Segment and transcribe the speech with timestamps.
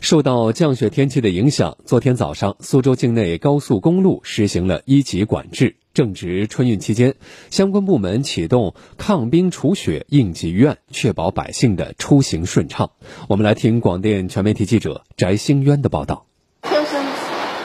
[0.00, 5.76] 受到降雪天气的影响，昨天早上苏州境内高速公路实行了一级管制。
[5.92, 7.16] 正值春运期间，
[7.50, 12.92] 相关部门启动抗冰除雪应急预案，确保百姓的出行顺畅。
[13.28, 16.26] 我们来听广电全媒体记者翟兴渊的报道。
[16.62, 17.04] 天生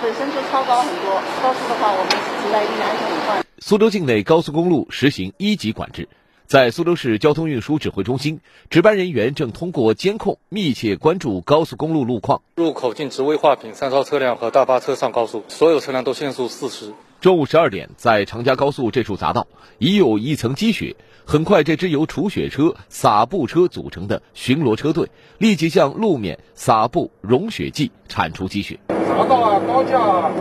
[0.01, 2.09] 本身就超高很多，高速的话，我们
[2.43, 3.45] 骑来一定安全隐患。
[3.59, 6.09] 苏州境内高速公路实行一级管制。
[6.47, 8.39] 在苏州市交通运输指挥中心，
[8.69, 12.43] 值班人员正通过监控密切关注高速公路路况。
[12.57, 16.93] 入口禁止危化品、三超车辆和大巴车上高速，所有车辆都限速四十。
[17.19, 19.47] 中午十二点，在长嘉高速这处匝道
[19.79, 20.95] 已有一层积雪，
[21.25, 25.09] 很快，这支由除雪车、撒布车组成的巡逻车队
[25.39, 28.79] 立即向路面撒布融雪剂，铲除积雪。
[28.89, 30.31] 匝道啊，高架啊，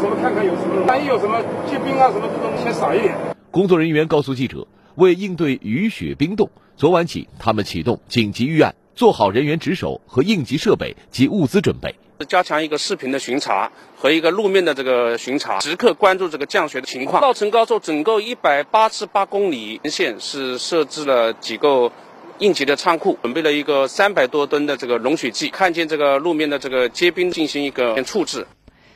[0.00, 3.14] 什么看看有什么，万一有什么结冰啊什么这种，先撒一点。
[3.50, 4.66] 工作人员告诉记者。
[4.96, 11.94] 为应对雨雪冰冻，昨晚起，他们启动紧急预案，做好人员值守和应急设备及物资准备。
[12.28, 17.20] 加强一个视频的巡查和一个路面的这个巡查，时刻关注这个降雪的情况。
[17.20, 21.90] 稻城高速整个一百八十八公里沿线是设置了几个
[22.38, 28.46] 应急的仓库，准备了一个三百多吨的这个融雪剂，看见这个路面的这个结冰进行一个处置。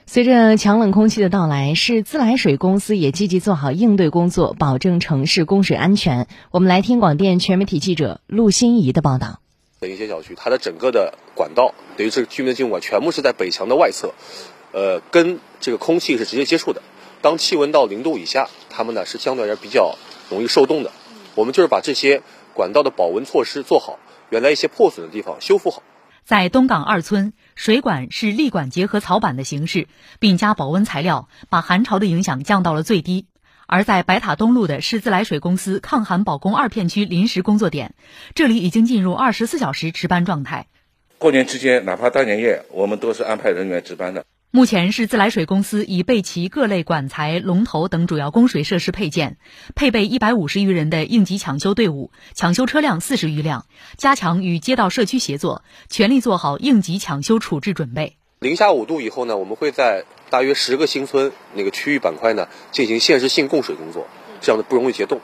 [0.08, 6.28] 随着强冷空气的到来，市自来水公司也积极做好应对工作，保证城市供水安全。
[6.52, 9.40] 我们来听广电全媒体记者陆欣怡的报道。
[9.80, 14.14] 的一些小区，它的整个的管道，等于是居民的进管，全部是在北墙的外侧，
[14.70, 16.82] 呃，跟这个空气是直接接触的。
[17.20, 19.96] 当气温到零度以下，它们呢是相对而言比较
[20.30, 20.92] 容易受冻的。
[21.34, 22.22] 我们就是把这些
[22.54, 23.98] 管道的保温措施做好，
[24.30, 25.82] 原来一些破损的地方修复好。
[26.26, 29.86] 在东港二村，水管是立管结合草板的形式，
[30.18, 33.28] 并加保温材料，把寒潮的影响降到了最低。
[33.68, 37.94] 而在白塔东路的是自来水公司抗寒保供二片区临时工作点，
[38.34, 40.66] 这里已经进入二十四小时值班状态。
[41.18, 44.24] 过年期间，哪怕大年夜，我们都是安排人员值班的。
[44.56, 49.36] 目前市自来水公司已备齐各类管材、龙头等主要供水设施配件，
[49.74, 53.66] 配备一百五十余人的应急抢修队伍，抢修车辆四十余辆，
[53.98, 58.16] 加强与街道社区协作，全力做好应急抢修处置准备。
[58.40, 64.06] 零下五度以后呢，我们会在大约十个新村那个区域板块呢进行限时性供水工作，
[64.40, 65.20] 这样的不容易结冻。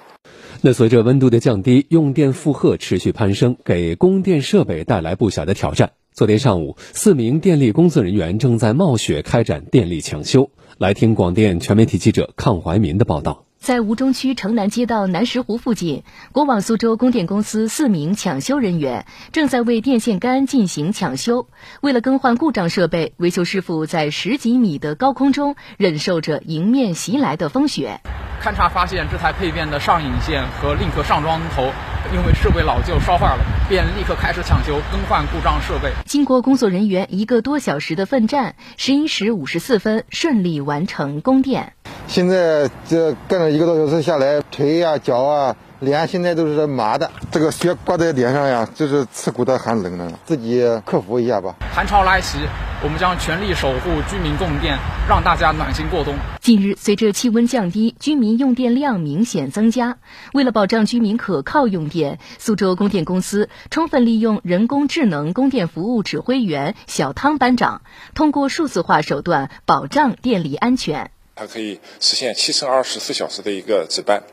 [0.60, 5.92] 那随着温度的降低，用电负荷持续攀升，给供电设备带来不小的挑战。
[6.14, 10.50] 昨天上午，四名电力工作人员正在冒雪开展电力抢修。
[10.76, 13.46] 来听广电全媒体记者康怀民的报道。
[13.58, 16.02] 在吴中区城南街道南石湖附近，
[16.32, 21.46] 国网苏州供电公司四名抢修人员正在为电线杆进行抢修。
[21.80, 28.00] 为了更换故障设备，维修师傅在十几米的高空中忍受着迎面袭来的风雪。
[28.42, 31.70] 勘察发现，这台配电的上引线和 link 上装头
[32.12, 35.90] 因为设备老旧烧坏了，便立刻开始抢修更换故障设备。
[36.04, 41.72] 经过工作人员一个多小时的奋战，十一时五十四分顺利完成供电。
[42.06, 47.10] 现在这干了一个多小时下来，腿呀、脚啊、脸现在都是麻的。
[47.30, 50.18] 这个雪挂在脸上呀，就是刺骨的寒冷了。
[50.26, 51.54] 自己克服一下吧。
[51.74, 52.40] 寒潮来袭，
[52.84, 54.76] 我们将全力守护居民供电，
[55.08, 56.16] 让大家暖心过冬。
[56.40, 59.98] 近日，随着气温降低，居民用电量明显增加。
[60.32, 67.82] 为了保障居民可靠用电，苏州供电公司充分利用人工智能供电服务指挥员小汤班长，
[68.14, 71.12] 通过数字化手段保障电力安全。
[71.36, 74.24] 它可以实现七乘二十四小时的一个值班，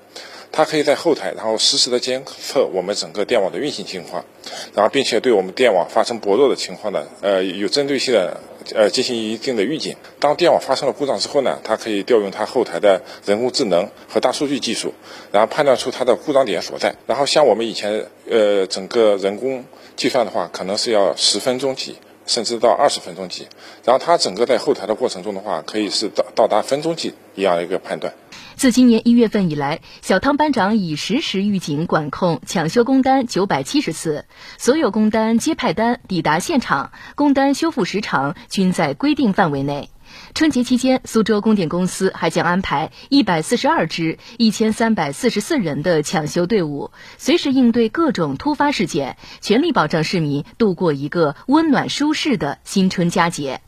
[0.52, 4.26] 它可以在后台，然后实时的监测我们整个电网的运行情况，
[4.74, 8.40] 然后并且对我们电网发生薄弱的情况呢，呃，有针对性的
[8.76, 9.96] 呃进行一定的预警。
[10.20, 14.94] 当电网发生了故障之后呢，它可以调用它后台的人工智能和大数据技术，
[15.32, 16.96] 然后判断出它的故障点所在。
[17.06, 19.64] 然后像我们以前呃整个人工
[19.96, 21.96] 计算的话，可能是要十分钟计。
[22.26, 23.48] 甚至到二十分钟计，
[23.84, 28.14] 然后它整个在后台的过程中的话，可以是到到达分钟计一样的一个判断。
[28.60, 34.26] 自今年一月份以来，小汤班长已实时预警管控抢修工单九百七十次，
[34.58, 39.90] 所有工单接派单抵达现场，工单修复时长均在规定范围内。
[40.36, 53.62] 春节期间，苏州供电公司还将安排一百四十二支、一千三百四十四人的抢修队伍，随时应对各种突发事件，全力保障市民度过一个温暖舒适的新春佳节。